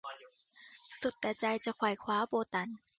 [1.01, 2.67] สุดแต่ใจจะไขว่คว้า- โบตั๋น